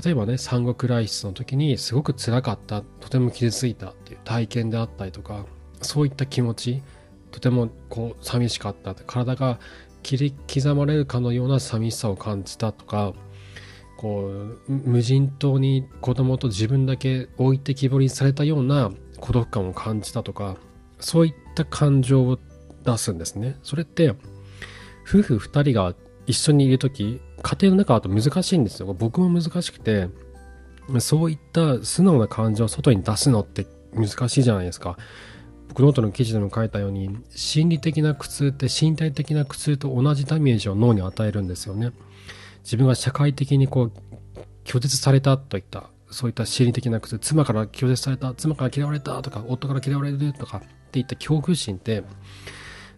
[0.03, 5.45] 例えばね産後クライシスの時にすごく辛かったとても傷ついたっていう体験であったりとか
[5.81, 6.81] そういった気持ち
[7.29, 9.59] とてもこう寂しかった体が
[10.01, 13.13] 切り刻まれるかのような寂しさを感じたとか
[13.97, 14.31] こ
[14.67, 20.57] う無人島に子供と自分だけ置いてきぼりにされたような孤独感を感じたとか
[20.99, 22.39] そういった感情を
[22.83, 23.57] 出すんですね。
[23.61, 24.15] それって
[25.12, 25.93] 夫婦2人が
[26.26, 28.93] 一緒にいる時家庭の中だと難しいんですよ。
[28.93, 30.08] 僕も難しくて
[31.00, 34.97] そういった素直な感情を外に出すのって難しいじゃないですか。
[35.67, 41.91] 僕ノートの記事でも書いたように心理的な苦痛って身体的な苦痛と同じダメージを脳に与えるんですよね。
[42.63, 43.91] 自分が社会的にこう
[44.63, 52.04] 拒絶されたといったそういった心理的な苦痛妻から拒絶された妻から嫌われたとか夫から嫌われるとかっていった恐怖心って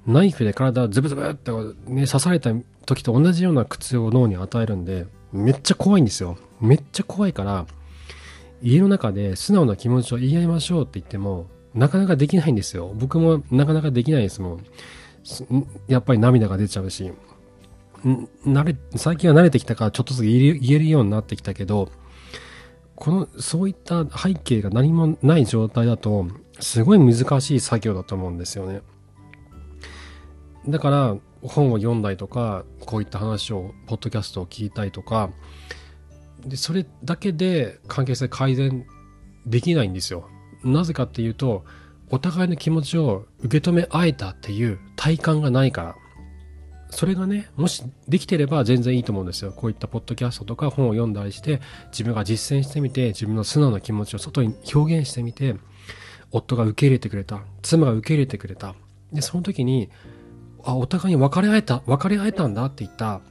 [0.06, 1.52] ナイフで体をズブズブって、
[1.88, 2.52] ね、刺された
[2.86, 6.38] 時と同じような苦痛を脳に与えるんでめっちゃ怖いんですよ。
[6.60, 7.66] めっちゃ怖いから
[8.62, 12.94] 家の中で素直な気持ちを言い合いましょうって言ってもなかなかできないんですよ。
[12.96, 14.66] 僕もなかなかできないですもん。
[15.88, 17.12] やっぱり涙が出ちゃうし。
[18.46, 21.90] 慣れ最近は慣れてきたからちょっとずつ言えるようになってきたけど
[22.96, 26.28] このそういった背景が何もない状態だと
[26.60, 28.82] すごい難しい作業だと思うんですよね。
[30.68, 35.30] だから本を読んだりとかこういった話をポッドキャストを聞いたりとか
[36.46, 38.86] でそれだけで関係性改善
[39.46, 40.30] できないんですよ。
[40.64, 41.66] なぜかっていうと
[42.10, 45.96] お互いの気持ちを受け止め合えたっていう体感がないから。
[46.90, 49.52] それがねもしできてれば全然いいと思うんですよ。
[49.52, 51.60] こういったポッドキャストとか本を読んだりして
[51.92, 55.56] 自分が実践してみて自分の素直な気持ちを外に表現してみて
[56.32, 58.76] 夫が受け入れてくれた妻が受け入れてくれた。
[59.12, 59.90] でその時に
[60.64, 63.22] あお互いに分かり合えた分かり合えたんだって言った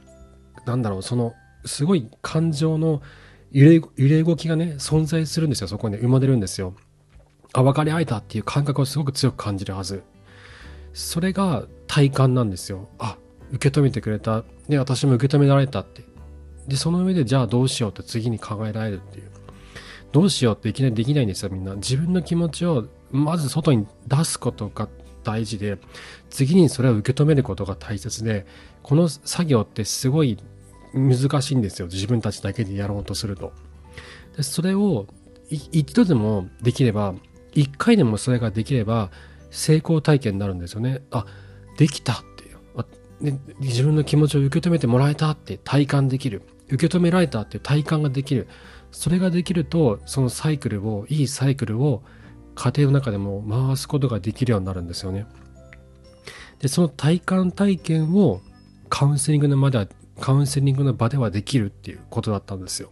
[0.65, 1.33] なんだろうその
[1.65, 3.01] すごい感情の
[3.51, 6.75] 揺れ揺れ動きがね存在するんですよそこに、ね、生まれるんですよ。
[7.53, 10.03] あ分かり合えたっていう感覚をすごく強く感じるはず。
[10.93, 12.89] それが体感なんですよ。
[12.97, 13.17] あ
[13.51, 14.43] 受け止めてくれた。
[14.67, 16.03] で私も受け止められたって。
[16.67, 19.29] でその上でじゃあどうしようって次に考えられるっていう。
[20.11, 21.75] どうしようっていきなりできないんですよみんな。
[21.75, 24.89] 自分の気持ちをまず外に出すことが
[25.23, 25.77] 大事で
[26.29, 28.45] 次にそれを受け止めることが大切で
[28.81, 30.37] この作業ってすごい
[30.93, 31.87] 難しいんですよ。
[31.87, 33.53] 自分たちだけでやろうとすると。
[34.37, 35.07] でそれを
[35.49, 37.15] 一度でもできれば
[37.53, 39.11] 一回でもそれができれば
[39.51, 41.01] 成功体験になるんですよね。
[41.11, 41.25] あ
[41.77, 42.57] できたっていう。
[42.75, 42.85] あ
[43.21, 46.41] で自分の気持ちを受け止めてもらえたって体感できる。
[46.69, 48.47] 受け止められたっていう体感ができる。
[48.91, 52.03] それができるとそのサイクルをいいサイクルを
[52.55, 55.25] 家庭の中でも回すことができるようになるんですよね。
[56.59, 58.41] で、その体感体験を
[58.89, 59.87] カウンセリングの場では、
[60.19, 62.91] カウンセリングの場ではできるっていうことだったんですよ。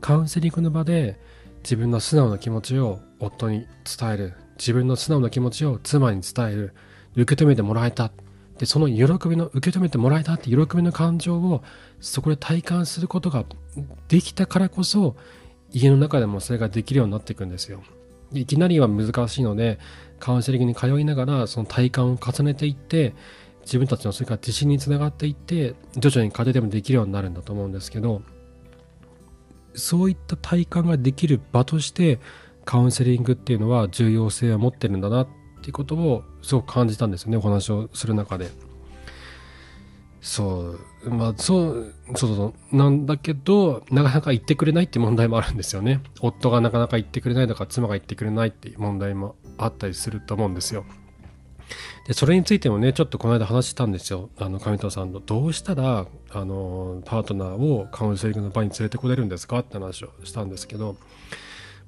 [0.00, 1.20] カウンセリングの場で
[1.62, 4.34] 自分の素直な気持ちを夫に伝える。
[4.56, 6.74] 自分の素直な気持ちを妻に伝える。
[7.16, 8.12] 受け止めてもらえた。
[8.58, 11.62] で、その喜びの、受け止めてもらえたって喜びの感情を
[12.00, 13.44] そこで体感することが
[14.08, 15.16] できたからこそ、
[15.72, 17.82] 家の中でもそれができるようになっていくんですよ。
[18.32, 19.78] いきなりは難しいので
[20.18, 23.14] カウンセリングに通いながらその体感を重ねていって
[23.62, 28.22] 自分たちのそれから自信につながっていって徐々に家庭でもできるようになるんだと思うんですけど
[29.74, 32.18] そういった体感ができる場として
[32.64, 35.28] カウンセリングっていうのは重要性を持ってるんだなっ
[35.62, 38.69] ていうことをすごく感じたんですよねお話をする中で。
[40.20, 46.02] そう、まあ、そう、そうそうなんだけど、なかなか言ってくれないって問題もあるんですよね。
[46.20, 50.84] 夫がなかなか言ってくれないとか、妻が言ってくれないっていう問題もあったりすると思うんですよ。
[52.06, 54.28] で、それについてもね、ちょっとこの間話したんですよ。
[54.38, 55.20] あの、上藤さんと。
[55.20, 60.96] どうしたら、あの、パートナーをカウンセリングの場に連れてこれるんですかって話をしたんですけど、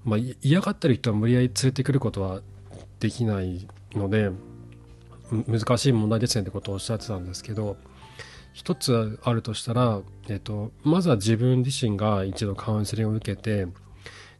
[0.05, 2.41] まあ、嫌がってる人は無理やり連れてくることは
[2.99, 4.30] できないので、
[5.47, 7.76] 難しい問題ですねってことをおっしゃってたんですけど
[8.53, 13.67] 一つあるとしたら、えっと、まずは自分自身が一度カウンセリングを受けて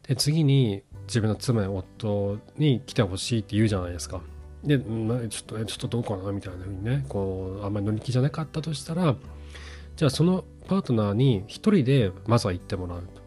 [0.07, 4.21] で次に自分の妻や夫に来てほしいって言うじゃないですか。
[4.63, 9.15] で、ちょっと、ちょっとどうかなみたいな風にね、こう、あんまり乗り気じゃなかったとしたら、
[9.95, 13.21] じゃあそのパートナーに一人でまずは行ってもらうと。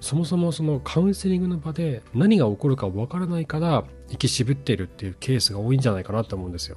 [0.00, 6.76] そもそもそのカウンセリングの場で何が起こるかわからないから行き渋っているっていうケースが多いんじゃないかなと思うんですよ。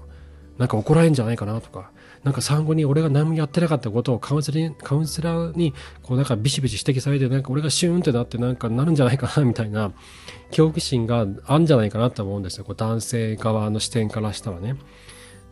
[0.57, 1.91] なんか怒られんじゃないかなとか、
[2.23, 9.91] なんか産後に俺が何もやってなかったことをカウンセリンカウンセラーにこうなんかビシビシ指摘されてなんか俺がシューンってなってなんかなるんじゃないかなみたいな
[10.49, 12.65] 恐怖心があるんじゃないかなと思うんですよ。
[12.65, 14.75] こう男性側の視点からしたらね。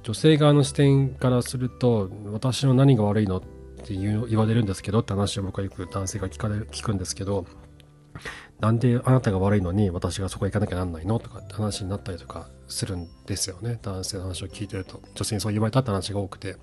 [0.03, 7.45] 女性側の視点からすると私の何が悪いのって言われるんですけどって話を僕はよく男性が聞かれ聞くんですけど
[8.60, 13.80] なんであなたが悪いのに私がそこ行かなきゃなんないのとかって話になったりとかするんですよね。
[13.82, 15.01] 男性の話を聞いてると。
[15.14, 16.58] 女性にそう言われたって話が多くて。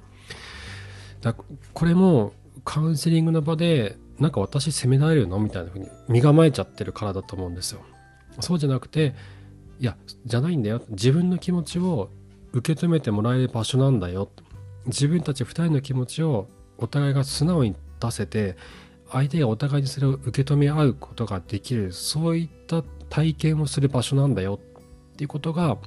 [1.21, 2.33] だこれも
[2.65, 7.81] カウンセリングの場でなんか私責められるのみたいな風に身構えちゃってるからだと思うんですよ。
[8.41, 9.15] そうじゃなくて
[9.81, 10.83] いやじゃないんだよ。
[10.91, 12.11] 自分の気持ちを
[12.53, 14.31] 受け止めてもらえる場所なんだよ。
[14.87, 18.57] 自分たち2人の気持ちをお互いが素直に出せて
[19.15, 24.59] 相手がお互いにそれを受け止め合うことができるそういった体験をする場所なんだよ
[25.13, 25.79] っていうことが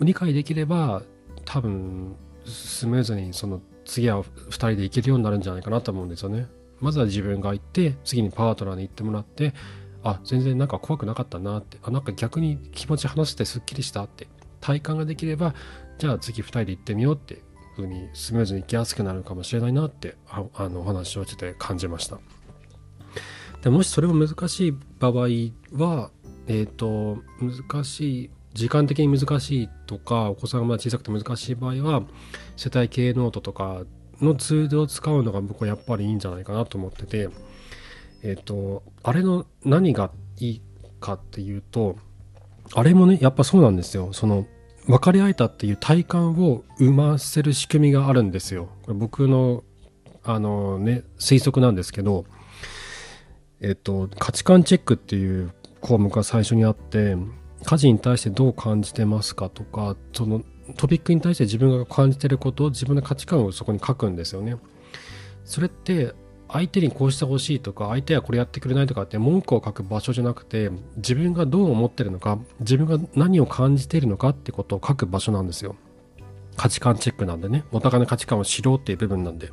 [0.00, 1.02] 理解できれば
[1.44, 6.48] 多分スムーズにその次は2人で行けるようになるんじゃないかなと思うんですよね。
[6.80, 9.54] まずは自分が行って次にパートナーに行ってもらって
[10.02, 14.26] あ全然なんか怖くなかったなってあなんか逆に気持ち話してすっきりしたって
[14.60, 15.54] 体感ができれば
[15.98, 17.42] じゃあ次2人で行ってみようって
[17.76, 22.18] 風にスムーズにいきやすくなるかもしれないなってあのお話をしてて感じました。
[23.62, 25.12] でもしそれも難しい場合
[25.72, 26.10] は
[26.46, 32.02] えっ、ー、と難しい時間的に難しいとかお子さんが小さくて難しい場合は
[32.56, 33.84] 世帯系ノートとか
[34.20, 37.28] のツールを使うのが僕はやっぱりいいんじゃないかなと思ってて
[38.22, 40.62] えっ、ー、とあれの何がいい
[41.00, 41.96] かっていうと
[42.74, 44.12] あれもねやっぱそうなんですよ。
[44.12, 44.46] その
[44.86, 48.68] 分かり合えたっていう体感を生ませる仕組みがあるんですよ。
[48.82, 49.62] これ僕の
[50.24, 52.24] あのね推測なんですけど、
[53.60, 57.16] えっと価値観チェックっていう項目が最初にあって
[57.64, 60.42] 家事に対してどう感じてますかとかその
[60.76, 64.56] トピックに対して自分が感じてることを自分の価値観をそこに書くんですよね。
[65.44, 66.14] それって
[66.52, 75.76] 相手にこうしてほしいとか相手はこれやってくれないとかって文句を書く場所じゃなくて自分がどう思ってるのか自分が何を感じているのかってことを書く場所なんですよ。
[76.56, 77.64] 価値観チェックなんでね。
[77.72, 79.50] お互いの価値観を知ろうっていう部分なんで。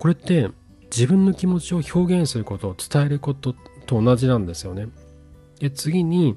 [0.00, 0.50] これって
[0.90, 3.54] 自分の気持ちを表現することを伝えること
[3.86, 4.88] と同じなんですよね。
[5.60, 6.36] で次に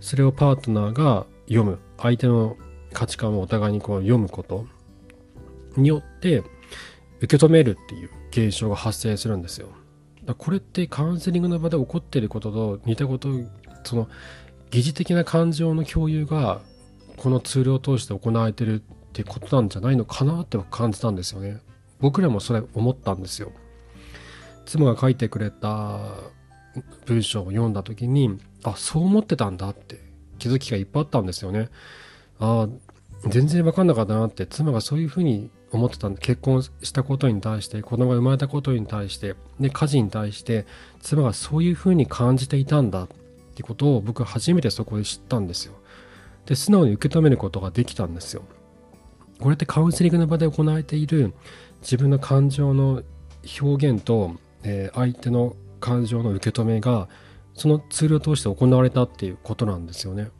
[0.00, 1.78] それをパートナーが読む。
[1.98, 2.56] 相手の
[2.94, 4.66] 価値観をお互いにこう読むこと
[5.76, 6.42] によって
[7.20, 8.10] 受け止めるっていう。
[8.34, 9.68] 現象が発生するんですよ。
[10.24, 13.28] だこれってカウンセリングの場で起こっていることと似たこと
[13.84, 14.08] その
[14.70, 16.60] 疑似的な感情の共有が
[17.16, 21.60] このツールを通して行われてるってことなんじゃないのかなって感じたんですよね。
[22.00, 23.52] 僕らもそれ思ったんですよ。
[24.66, 26.00] 妻が書いてくれた
[27.06, 30.00] 文章を読んだ時にあそう思ってたんだって
[30.38, 31.68] 気づきがいっぱいあったんですよね。
[32.40, 32.68] ああ
[33.28, 40.66] 全然分かんなかったなって妻がそういうふうに思ってたんで結婚したことに対して子供が生まれたことに対してで家事に対して
[41.00, 43.08] 妻がそういうふうに感じていたんだっ
[43.54, 45.74] てことを僕は初めてそこで知ったんですよ。
[46.46, 48.42] で素直に受け止めることができたんですよ。
[49.40, 51.32] これってカウンセリングの場で行われている
[51.80, 53.02] 自分の感情の
[53.60, 57.08] 表現と、えー、相手の感情の受け止めが
[57.54, 60.30] そのツールを通して行われたっていうことなんですよね。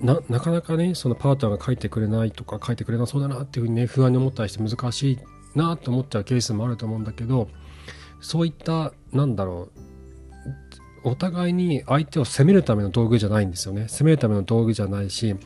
[0.00, 5.18] ななかなかねそのパートナーが書いてくれないとか書いてくれなそうだなっていうふうにね不安に思ったりして難しい
[5.54, 7.48] なと思っちゃうケースもあると思うんだけど
[8.20, 9.70] そういったなんだろ
[11.04, 13.86] うお互いに相手を責めるための道具じゃないんですよね。
[13.86, 15.36] 責めるための道具じゃないし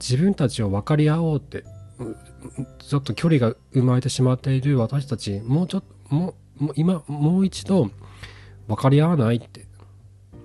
[0.00, 1.64] 自分たちを分かり合おうって
[2.80, 7.90] ちょっと距離が生まれてしまっている私たちもうちょっともう今もう一度
[8.66, 9.64] 分かり合わないってっ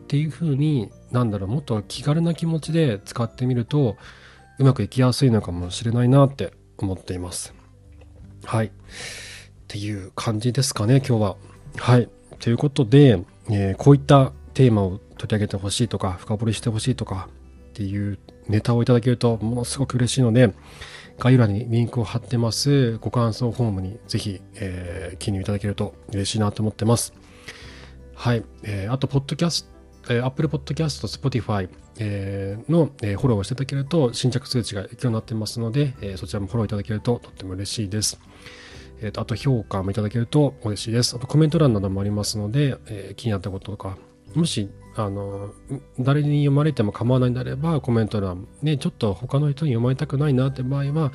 [0.07, 3.95] ていうふうになんだろうもっと気軽な気持ちで使ってみると
[4.59, 7.53] うまくいきやすいのかもしれないなって思っています。
[8.43, 8.67] はい。
[8.67, 8.71] っ
[9.67, 11.35] ていう感じですかね今日は。
[11.77, 12.09] はい。
[12.39, 17.29] ということで、えー、こういったテーマを取り上げてほしいとか深掘りしてほしいとか
[17.69, 20.53] っていうネタをいただけるとものすごく嬉しいので
[21.19, 27.13] 概要欄にリンクを貼ってますご感想フォームにぜひ、えー、記入いただけると嬉しいなと思ってます。
[28.15, 29.72] はい、えー、あとポッドキャス
[30.09, 38.19] えー、Apple Podcast、Spotify、えー、の、えー、フォローをしていただけると新着通知が行くようになってますので、えー、そちらもフォローいただけるととっても嬉しいです。
[39.01, 41.15] えーと、あと評価もいただけると嬉しいです。
[41.15, 43.97] あとコメント欄などもありますので、えー、気になったこととか、
[44.35, 45.53] もし、あの、
[45.99, 51.11] 誰に読まれても構わないんであれば、コメント欄、ね、ちょっと他の人に読まれたくないなって場合は、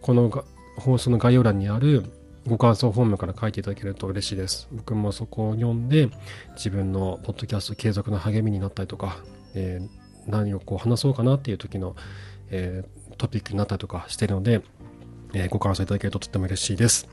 [0.00, 0.44] この
[0.76, 2.04] 放送の概要欄にある
[2.46, 4.68] ご感想フォームから書いていただけると嬉しいです。
[4.70, 6.10] 僕もそこを読んで、
[6.54, 9.18] 自分のポッドキャスト継続の励みになったりとか、
[9.54, 11.96] えー、何をこう話そうかなっていう時の、
[12.50, 14.62] えー、トピックになったりとかしてるので、
[15.34, 17.08] えー、ご感想いただけるととっても嬉しいです。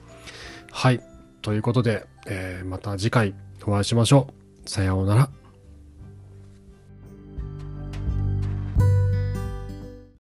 [0.72, 1.02] はい。
[1.42, 3.34] ということで、え、また次回
[3.66, 4.28] お会いしましょ
[4.66, 4.70] う。
[4.70, 5.43] さようなら。